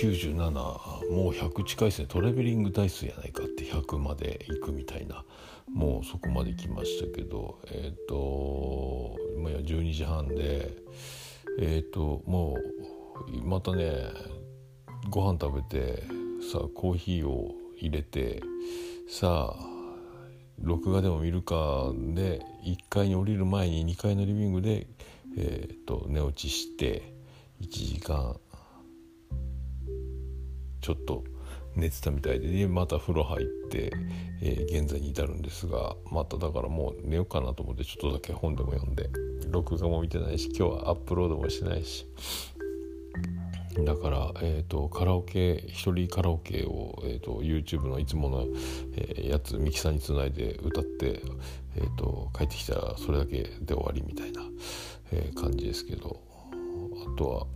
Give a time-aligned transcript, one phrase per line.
[0.00, 0.32] 97
[1.12, 2.06] もう100近いですね。
[2.08, 5.24] トラベリング台数やないかって100まで行くみたいな。
[5.70, 7.58] もうそこまで来ましたけど。
[7.66, 10.70] えっ、ー、と今や12時半で
[11.58, 12.56] えっ、ー、とも
[13.28, 14.06] うまたね
[15.10, 16.02] ご飯食べて
[16.50, 18.42] さあコーヒーを入れて
[19.06, 19.70] さあ
[20.62, 24.86] 録画でも見るかで1階に降りる前に2階のリビングで、
[25.36, 27.12] えーと、寝落ちして
[27.60, 28.38] 1時間
[30.80, 31.24] ちょっと
[31.76, 33.92] 寝てたみたいでまた風呂入って、
[34.42, 39.10] えー、現在に至るんですがまただからもう寝ようかなと思ってちょっとだけ本でも読んで
[39.50, 42.06] 録画も見てないし今日はアップロードもしてないし。
[43.84, 48.46] だから、えーと、カラオケ一人カラオケを、えーと、YouTube のいつもの、
[48.96, 51.22] えー、やつミキサーにつないで歌って、
[51.76, 54.42] えーと、帰ってきたらそれだけで終わりみたいな、
[55.12, 56.29] えー、感じですけど。
[57.06, 57.46] あとは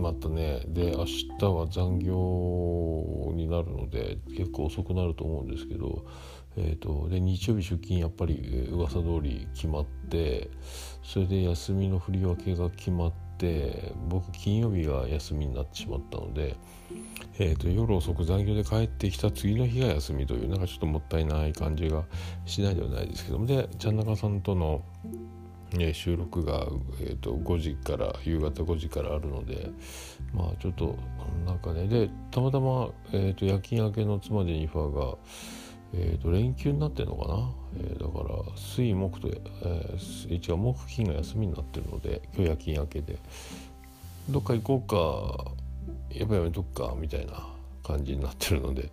[0.00, 6.04] またねで明日は残業になるので結構遅くなると思うんですけど、
[6.56, 10.50] えー、とで日曜日出勤やっぱり噂通り決まって
[11.02, 16.56] それで休みの振り分けが決まって僕金曜日が休みになってしまったので、
[17.38, 22.04] えーと、夜遅く残業で帰ってきた次の日が休みというなんかちょっともったいない感じが
[22.46, 24.82] しないではないですけどもでちゃん中さんとの、
[25.74, 26.66] ね、収録が、
[27.00, 29.70] えーと、5時から夕方5時からあるので
[30.32, 30.96] まあちょっと
[31.46, 35.16] なんかねでたまたま、えーと夜勤明けの妻ジェニファーが
[35.96, 43.18] えーと、連休になってるのかな、えー、だから水木と、えー、一応木金が休みになってるので今日夜勤明けで。
[44.30, 45.52] どっか行こうか
[46.10, 47.46] やっぱやめとくかみたいな
[47.82, 48.90] 感じになってるので、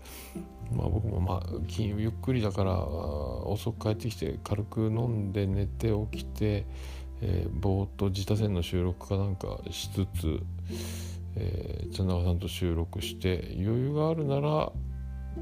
[0.73, 6.66] まあ、僕もまあ金ゆっくりだから遅く帰ってきて軽く飲んで寝て起きて、
[7.22, 10.39] えー、ぼーっと自他戦の収録かなんかしつつ、
[11.36, 14.72] えー、茶永さんと収録して余裕があるなら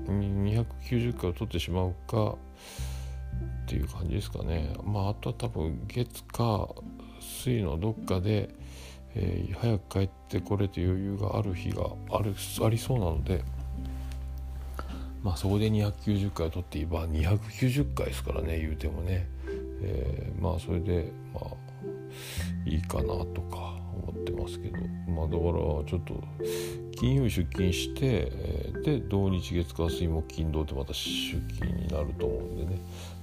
[0.08, 2.36] 290回を取ってしまうか
[3.64, 4.74] っていう感じですかね。
[4.84, 6.70] まああとは多分月か
[7.20, 8.50] 水のどっかで、
[9.16, 12.34] えー、早く帰ってこれて余裕がある日がある
[12.64, 13.44] ありそうなので。
[15.24, 19.28] まあそこで290回を取っていば290回ですからね言うてもね、
[19.82, 21.46] えー、まあそれでまあ
[22.66, 24.78] いいかなとか思ってますけど。
[25.10, 26.24] まあだからちょっと
[26.96, 32.80] 金曜日出勤して、えー、で土日月火水木金土ってまた出勤になると思うんでね、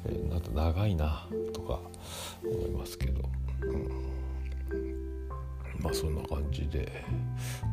[0.07, 1.81] えー、なんか長いなとか
[2.45, 3.23] 思いますけど、
[3.63, 3.89] うん、
[5.81, 7.05] まあそんな感じで。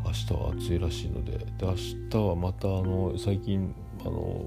[0.06, 1.38] 明日は暑いらしいので。
[1.38, 3.74] で明日はまたあの最近
[4.06, 4.46] あの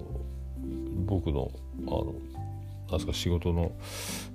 [1.07, 1.51] 僕の
[1.87, 2.15] あの
[2.91, 3.73] なんすか仕事の、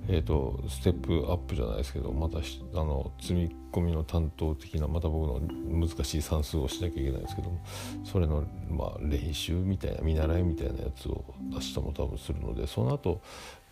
[0.08, 2.40] えーと、ステップアップじゃないですけどまたあ
[2.84, 7.64] の積み込みの担当的なまた僕の難しい算数をしなきゃいけないんですけども
[8.04, 13.22] それの、まあ、練習みたいな見習いみたいなやつを明日も多分するのでその後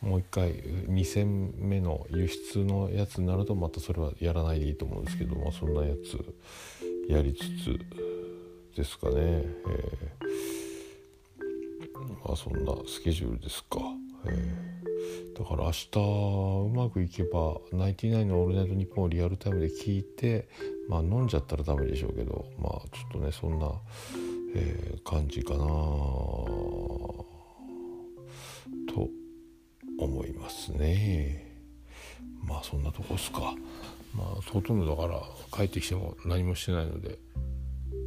[0.01, 7.79] もう一回2戦目の輸出のやつになるとまたそれはやらないでいいと思うんですけど、まあ、そんなやつやりつつ
[8.77, 10.30] ですかね、えー、
[12.25, 13.79] まあそんなスケジュールですか。
[14.27, 14.81] え。
[15.35, 15.89] ー、だから明日
[16.67, 20.49] うまくいけば「ナインティナインのオールナイトニッポン」をリアルタイムで聞いて
[20.89, 23.73] まあ飲んじゃったらダメでしょうけどまあちょっとねそんな、
[24.55, 25.59] えー、感じかな。
[28.87, 29.09] と
[29.99, 31.47] 思いますね。
[32.43, 33.55] まあそんなとこっすか。
[34.15, 35.23] まあほとんどだから
[35.53, 37.19] 帰ってきても何もしてないので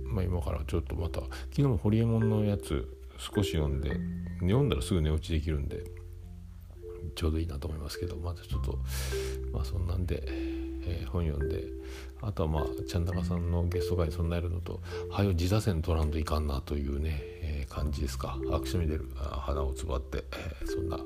[0.06, 2.88] まあ今からちょっとまた昨日もホリエモンのやつ
[3.24, 3.92] 少し読んで
[4.42, 5.84] 読んだらすぐ寝落ちできるんで
[7.16, 8.80] ちょうどいいなと思いますけどまたちょっと
[9.52, 11.64] まあそんなんで、えー、本読んで
[12.22, 18.38] あとはまあちゃん中さんのゲスト会そんなやるのと「はよ自座線取らんといかんな」というね、えー、感じですか。
[18.52, 20.26] アクションに出る鼻をつばって、
[20.62, 21.00] えー、そんな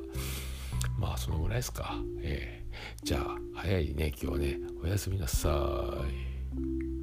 [0.98, 4.60] まあそのぐらいですか、えー、じゃあ早いね今日はね。
[4.84, 6.06] おやすみなさ
[6.54, 6.97] い。